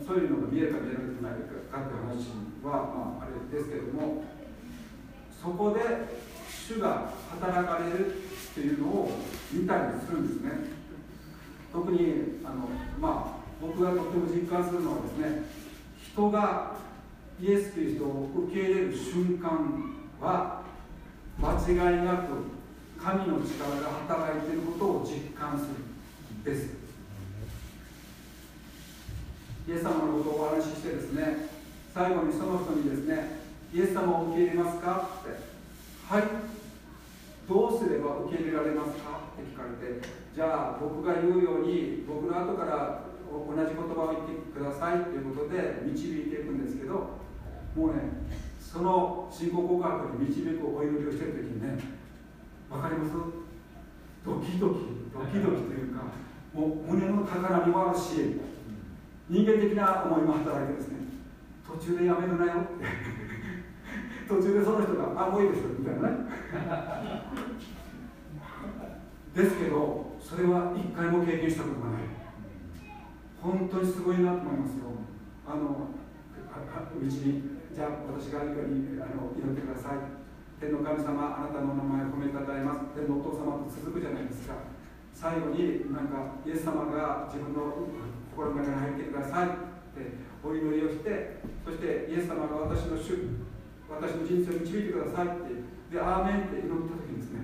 [0.07, 1.33] そういうのが見えるか見えない
[1.69, 4.25] かって話は、まあ、あれですけども
[5.45, 5.81] そこで
[6.49, 8.17] 主が働かれるっ
[8.55, 9.11] ていうのを
[9.53, 10.53] 見たりするんですね。
[11.71, 12.67] 特にあの、
[12.99, 15.43] まあ、僕がとっても実感するのはですね
[16.13, 16.77] 人が
[17.39, 19.51] イエス・キリストを受け入れる瞬間
[20.19, 20.63] は
[21.39, 22.29] 間違いなく
[22.99, 26.73] 神の力が働いていることを実感するです。
[29.69, 31.49] イエス様のことをお話ししてですね
[31.93, 33.44] 最後にその人にですね
[33.75, 35.11] イエス様を受け入れますか？
[35.19, 35.35] って。
[36.07, 36.23] はい。
[37.49, 39.35] どうすれば受け入れられますか？
[39.35, 39.99] って聞かれて。
[40.33, 45.11] じゃあ僕が言うように僕の後から同じ言葉を言ってください。
[45.11, 47.19] ということで導いていくんですけど
[47.75, 48.15] もうね
[48.61, 51.75] その信仰告白に導くお祈りをしてる時にね
[52.71, 53.11] 分かります？
[54.25, 56.15] ドキドキドキドキというか
[56.55, 58.39] もう胸の高鳴りもあるし
[59.29, 60.99] 人間的な思いも働いてですね
[61.67, 62.85] 途中でやめるなよって
[64.29, 66.17] 途中でその人が「あもういいです」みたいなね。
[69.35, 72.03] ですけどそれは一回も経験したことがない。
[73.43, 74.85] 本当にすごいなと思いますよ。
[75.47, 75.91] あの
[76.95, 77.11] 道に
[77.75, 79.99] じゃあ私があの祈ってください。
[80.61, 82.81] 天の神様あなたのお名前を褒めたたえます。
[82.95, 84.55] 天のお父様と続くじゃないですか。
[85.13, 87.87] 最後になんかイエス様が自分の
[88.35, 89.51] 心の中に入ってくださいっ
[89.95, 93.44] てお祈りをしてそしてイエス様が私の主
[93.89, 95.75] 私の人生を導いてくださいって。
[95.95, 97.41] でアーメンって祈った時にですね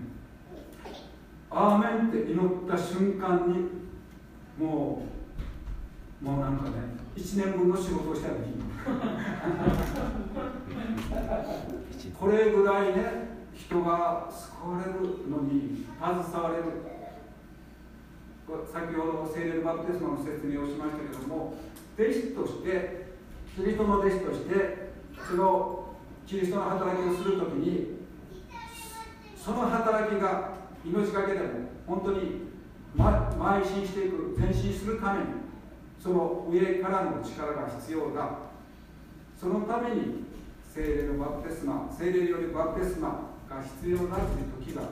[1.50, 3.68] アーメンって祈った瞬間に
[4.58, 5.06] も
[6.20, 6.70] うもうなんかね
[7.16, 8.44] 1年分の仕事をしたような
[11.96, 16.64] 気 これぐらいね人が救われるのに携われる。
[18.72, 21.54] 先ほど聖霊バプテスマの説明をしましたけども
[21.96, 23.06] 弟子として
[23.54, 24.90] キリストの弟子として
[25.28, 25.79] その
[26.30, 27.98] キリストの働きをするときに
[29.36, 30.52] その働きが
[30.84, 31.46] 命がけでも
[31.88, 32.42] 本当に
[32.96, 35.26] 邁進していく前進するために
[36.00, 38.28] その上からの力が必要だ。
[39.40, 40.22] そのために
[40.72, 43.08] 精霊のバプテスマ精霊よるバプテスマ
[43.48, 44.82] が必要だという時が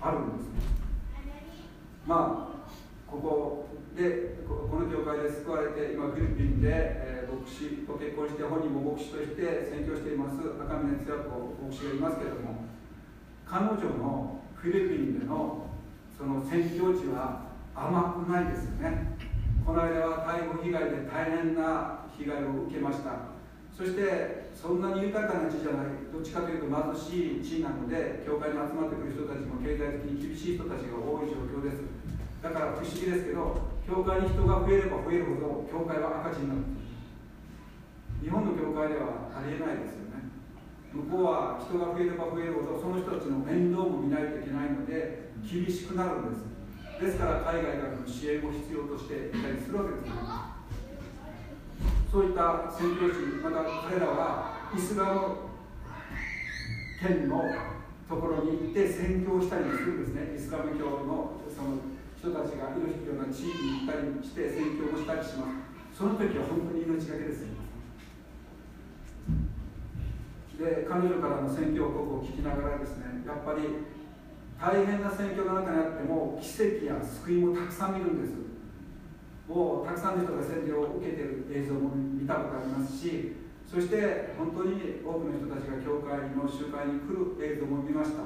[0.00, 0.54] あるんですね。
[2.04, 12.64] まあここでこの教会で救われて今フィリピンで、え、牧師と結婚して本人も牧師として宣教しています赤嶺津也子牧師がいますけれども
[13.44, 15.66] 彼女のフィリピンでの
[16.16, 19.16] その宣教地は甘くないですよね。
[19.66, 23.32] この間は逮捕被害で大変な被害を受けました。
[23.76, 31.82] そしてそんなに豊かな地じゃないどっちかというと貧しい地なので教会に集まってくる人たちも経済的に厳しい人たちが多い状況です。
[32.42, 36.60] だから不思議ですけど教会に人が増えれば増えるほど教会は赤字になる
[38.22, 40.30] 日本の教会ではありえないですよね。
[40.92, 46.52] 向こうは人が増えれば増えるほどその人たちの面倒も見ないといけないので厳しくなるんです。
[47.02, 50.12] ですから海外からの支援も必要としていたりするわけです
[52.12, 55.50] そういった宣教師また彼らはイスラム
[57.00, 57.42] 圏の
[58.08, 60.36] ところに行って宣教したりするんですね。
[60.36, 61.78] イスラム教のその
[62.22, 65.98] 人たちがいるような地域に行ったりして宣教もしたりします。
[65.98, 67.48] その時は本当に命がけですよ
[70.56, 73.66] で彼女からの宣教報告を聞きながらですねやっぱり
[74.54, 78.38] 大変な宣教の中にあっても奇跡や救いもたくさん見るんです。
[79.50, 83.34] もうたくさんの人が洗礼を受けている映像も見たことありますし
[83.66, 88.22] そして本当に多くの人たちが教会の集会に来る映像も見ました。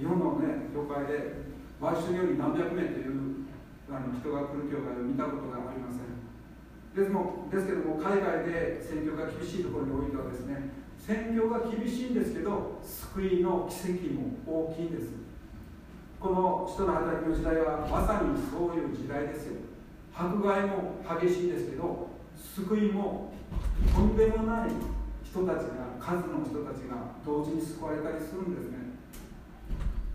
[0.00, 1.51] 日本のね教会で
[1.82, 3.42] 毎週より何百名という
[3.90, 6.14] あの人が来る教会を見たことがありません。
[6.94, 15.10] ですもですけども海外で選挙が厳しいところにおいてはですね選挙が厳しいんですけど救いの奇跡も大きいんです。
[16.20, 19.58] この人の働きの時代はまさにそういう時代ですよ。
[20.14, 23.32] 迫害も激しいですけど救いも
[23.92, 24.70] とんでもない
[25.24, 28.91] 人たちが数の人たちが同時に救われたりするんですね。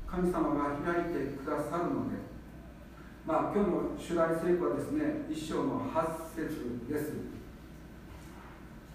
[0.09, 2.27] 神様が開いてくださるので。
[3.27, 7.11] まあ今日の主題聖句はですね一章の8節です。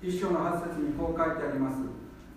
[0.02, 1.76] 一章の8節にこう書いてあります。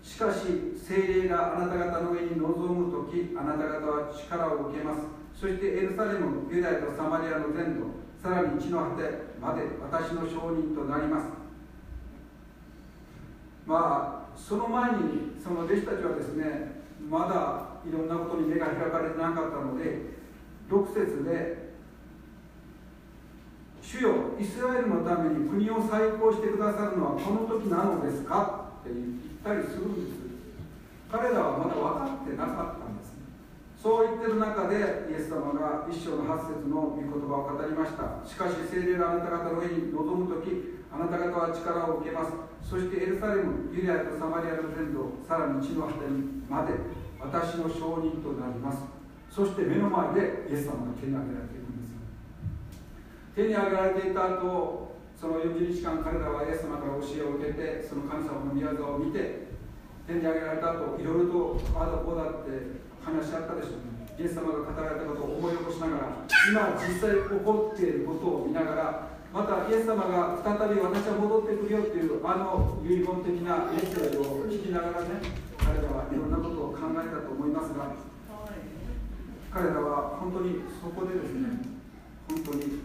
[0.02, 5.06] しかし精霊があなた方の上に臨む時あなた方は力を受けます。
[5.34, 7.86] そしてエルサレムユダヤとサマリアの全土
[8.22, 9.02] さらに地の果て
[9.40, 11.28] まで私の証人となります。
[13.66, 20.16] まあその前にその弟子たちはですねまだいろんなことに目が開かれてなかったので
[20.68, 21.66] 6節で
[23.80, 29.06] 「主よイスラエルのために国を再興してくださるのはこの時なのですか?」って言っ
[29.44, 30.26] たりするんです。
[31.10, 33.14] 彼らはまだ分かってなかったんです。
[33.80, 38.26] そう言ってる中でイエス様が一章の8節の御言葉を語りました。
[38.26, 42.32] しかし聖霊があなた方の上に臨む時あなた方は力を受けます。
[42.60, 46.00] そしてエルサレムユダヤとサマリアの全土さらに地の果て
[46.50, 47.05] まで。
[47.20, 48.96] 私の証人となります。
[49.36, 51.92] そして目の前でイエス様が手に挙げられているんです
[53.36, 59.52] 手に挙げられていた後その40日間彼らはイエス様から教えを受けてその神様の御業を見て
[60.08, 64.08] 手に挙げられた後いろいろとああだこうだって話し合ったでしょうね。
[64.16, 75.20] イエス様が語られたことを思い起こしながら今実際起こっていることを見ながらまたイエス様が再び私は戻ってくるよっていうあの遺言的なメッセージを聞きながらね
[75.60, 76.55] 彼らはいろんなこと
[77.56, 77.96] ますが
[79.50, 81.48] 彼らは本当にそこでですね
[82.28, 82.84] 本当に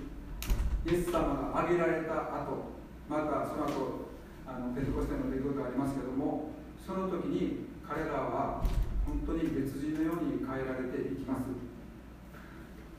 [0.88, 2.80] イエス様が挙げられた後
[3.12, 4.16] またその後
[4.48, 8.64] あのペテコステの出来事がありますけどもその時に彼らは
[9.04, 11.52] 本当に別人のように変えられていきます。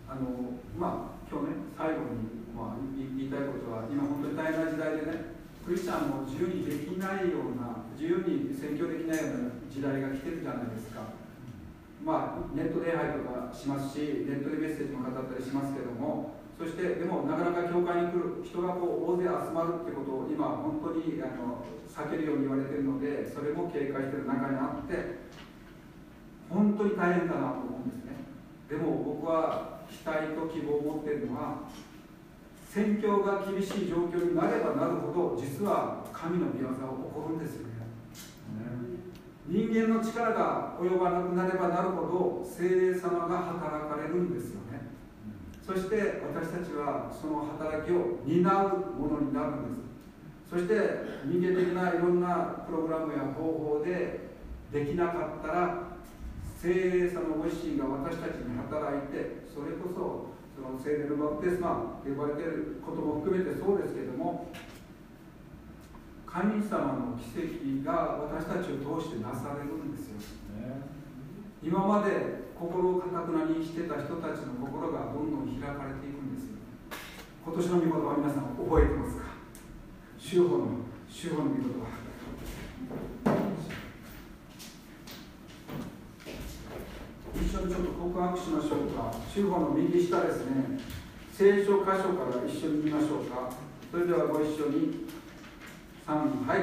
[0.04, 11.21] あのまあ今日ね最後にまあ、言いたいことは今本当に大変な時代でねクリスチャンも自由にできないような自由に宣教できないような時代が来てるじゃないですか。
[12.04, 25.22] まあネット礼拝とかしますしネットでメッセージも語ったりしますけどもそしてでもなかなか教会に来る人がこう大勢集まるってことを今本当にあの避けるように言われてるのでそれも警戒してる中にあって
[26.50, 28.12] 本当に大変だなと思うんですね。
[28.68, 31.68] でも僕は期待と希望を持ってるのは
[32.68, 37.72] 宣教が厳しい状況になればなるほど実は神の御業が起こるんですよね、
[39.46, 44.90] 人間の力が及ばなくなればなるほど精霊様が働かれるんですよね、
[45.66, 49.92] そして私たちはその働きを担うものになるんです。
[50.52, 50.74] そして
[51.24, 54.36] 人間的ないろんなプログラムや方法で
[54.70, 55.96] できなかったら
[56.60, 64.52] 精霊様ご自身が私たちに働いてそれこそその聖霊のバプテスマと呼ばれていることも含めてそうですけども
[66.32, 70.16] 神様の奇跡が私たちを通してなされるんですよ、
[70.56, 70.80] ね、
[71.62, 76.56] 今まで心をかたくなにしてた人たちの心がどんどん開かれていくんですよ
[77.44, 79.24] 今年の御言葉皆さん覚えてますか？
[80.16, 81.92] 主法の主法の御言葉
[87.36, 89.12] 一緒にちょっと告白しましょうか。
[89.28, 90.80] 主語の右下ですね。
[91.32, 93.50] 聖書箇所から一緒に見ましょうか。
[93.90, 95.21] それではご一緒に。
[96.06, 96.58] 3、はい。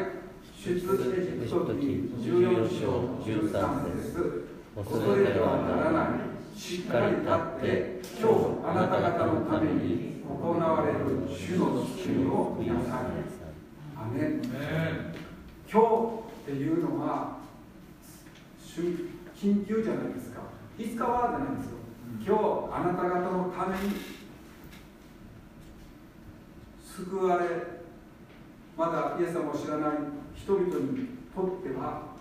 [0.61, 2.83] 出エジプト記14章
[3.23, 3.47] 13
[3.95, 6.59] 節恐れてはならない。
[6.59, 7.31] しっかり立っ
[7.61, 8.35] て、今日
[8.65, 13.03] あなた方のために行われる主の救いを見なさい。
[13.95, 14.41] アメン。
[15.71, 15.85] 今日
[16.41, 17.39] っていうのは、
[19.35, 20.41] 緊急じゃないですか。
[20.79, 21.77] いつかはじゃないんですよ
[22.25, 22.39] 今日
[22.73, 23.95] あなた方のために
[26.81, 27.78] 救われ
[28.79, 29.91] まだイエス様を知らない
[30.33, 32.15] 人々にとっては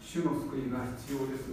[0.00, 1.50] 主の救いが必要です。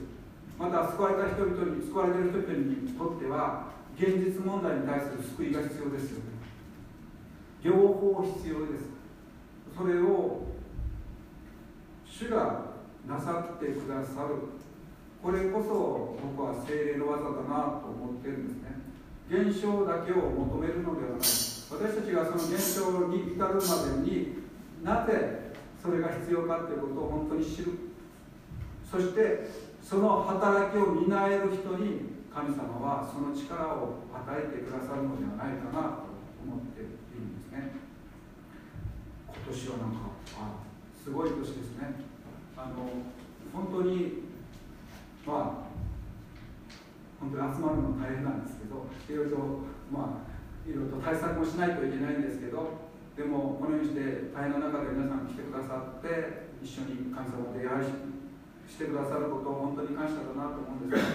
[0.60, 6.26] また救われた人々に救われている人々にとっては現実問題に対する救いが必要ですよね。
[7.64, 8.86] 両方必要です。
[9.76, 10.46] それを
[12.06, 12.70] 主が
[13.10, 14.46] なさってくださる。
[15.24, 18.78] これこそ僕は精霊の技だなと思ってるんですね。
[19.28, 21.45] 現象だけを求めるのではない
[21.76, 24.46] 私たちがその現象に至るまでに
[24.82, 25.52] なぜ
[25.82, 27.72] それが必要かということを本当に知る。
[28.90, 29.50] そして
[29.84, 36.16] その働きを担える人に神様はその力を与えてくださるのではないかなと
[36.48, 37.76] 思っているんですね。
[39.28, 39.98] 今年はなんか
[40.40, 40.64] あ
[41.04, 41.96] すごい年ですね
[42.56, 43.04] あの
[43.54, 44.24] 本当に
[45.28, 45.76] まあ
[47.20, 49.60] 本当に集まるの大変なんですけどいろいろ
[49.92, 50.35] まあ
[50.66, 57.88] いろいろと対策もしないといけないんですけどでもこのようにして大変な中で皆さん来てくださって一緒に神様と出会い
[58.66, 61.06] してくださることを本当に感謝だなと思うんです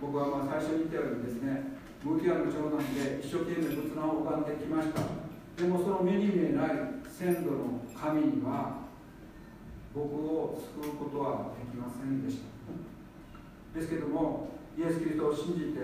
[0.00, 1.76] 僕はまあ最初に言ったようにですね
[2.06, 5.02] ムーティアの長男で一生懸命仏壇を拝んできました。
[5.56, 6.68] でもその目に見えない
[7.02, 8.84] 先祖の神には
[9.92, 12.38] 僕を救うことはできませんでし
[13.74, 13.80] た。
[13.80, 15.80] ですけどもイエス・キリストを信じて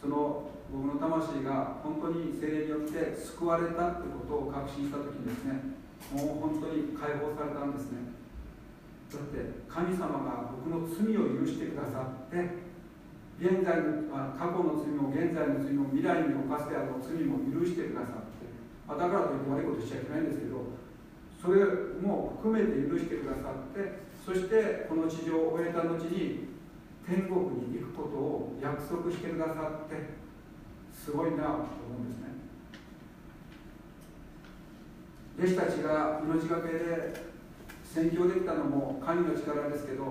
[0.00, 5.76] その僕の魂が本当に精霊によって救われたということを確信した時にですね
[6.12, 8.16] もう本当に解放されたんですね。
[9.12, 9.38] だって
[9.68, 12.66] 神様が僕の罪を許してくださって
[13.38, 18.48] 現在の過去の罪も現在の罪も未来に犯してある罪も許してくださって
[18.88, 20.74] だからといって悪いことしちゃいけないんですけど
[21.38, 21.62] それ
[22.02, 26.50] も含めて許してくださってそしてこの地上を終えた後に
[27.06, 30.25] 天国に行くことを約束してくださって
[31.06, 32.34] すごいなと思うんですね。
[35.38, 37.14] 弟子たちが命がけで
[37.84, 40.02] 宣教できたのも神の力ですけど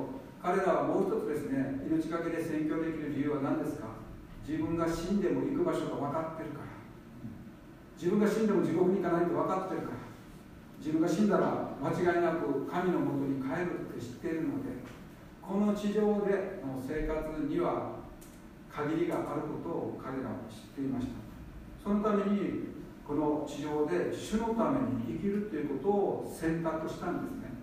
[0.41, 3.91] 彼らはもう一つですね命がけで宣教できる理由は何ですか？
[4.47, 6.71] 自分が死んでも行く場所が分かってるから。
[7.99, 9.97] 自分が死んでも地獄に行かないと分かってるから。
[10.79, 14.79] 自分が死んだら間違いなく神のもとに帰るって知っているので
[15.41, 17.94] この地上での生活には
[18.75, 21.13] 限りがあることを彼らは知っていました。
[21.81, 22.75] そのために
[23.07, 27.55] この地上で主のために生きるということを選択したんですね。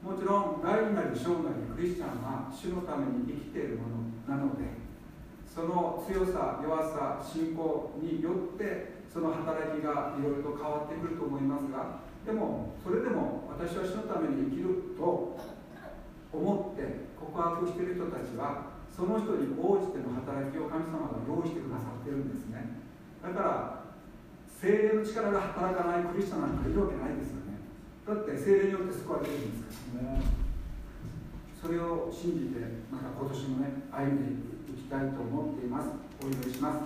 [0.00, 3.84] もちろん大なり小なりクリスチャンは主のために生きているも
[4.24, 4.64] のなので
[5.44, 15.36] その強さ弱さ信仰によってその働きがいろいろと変わってくると思いますがでもそれでも私は主のために生きると
[16.32, 22.84] 思って告白している人たちはその人に応じての働きを神様が用意してくださってるんですね。
[23.24, 23.80] だから
[24.44, 27.64] 精霊の力が働かないクリスチャンなんかいるわけないですよね。
[28.04, 30.20] だって精霊によって救われてるんですからね。
[31.56, 32.60] それを信じて
[32.92, 34.36] また今年もね歩んで
[34.68, 35.88] いきたいと思っています。
[36.20, 36.84] お祈りします。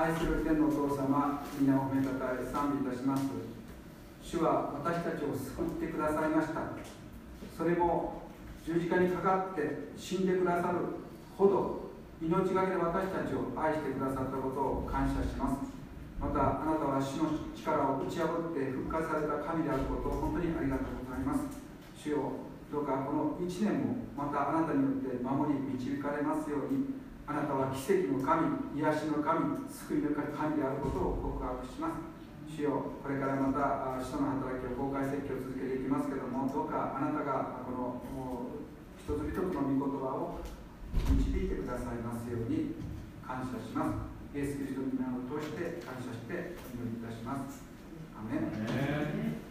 [0.00, 3.28] 愛する天のお父様皆を褒めたたえ賛美いたします。
[4.24, 6.72] 主は私たちを救ってくださいました。
[7.52, 8.27] それも
[8.68, 11.00] 十字架にかかって死んでくださる
[11.38, 11.88] ほど
[12.20, 15.72] 命がけで私たちを愛してくださったことを感謝します。
[16.20, 21.48] またあなたは死の力を打ち破って復活された神であることを本当にありがとうございます。
[21.96, 32.04] 主よどうかこの1年もまたあなたによって守り導かれますようにあなたは奇跡の神癒しの神救いの神であることを告白します。
[32.44, 38.57] 主よこれからまた使徒の働きを公開説教を続けていきますけどもどうかあなたがこの
[39.08, 40.36] 人々の御言葉を
[41.16, 42.76] 導いてくださいますように
[43.26, 44.36] 感謝します。
[44.36, 47.64] イエス・キリストの皆を通して感謝してお祈りいたします。
[48.12, 49.47] アメン。